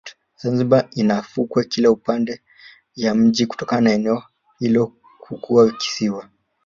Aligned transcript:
zanzibar 0.41 0.83
ina 1.01 1.17
fukwe 1.29 1.61
Kila 1.71 1.89
pande 2.05 2.33
ya 3.03 3.15
mji 3.15 3.45
kutokana 3.47 3.81
na 3.89 3.93
eneo 3.93 4.23
hilo 4.59 4.93
kuwa 5.41 5.71
kisiwa 5.71 6.29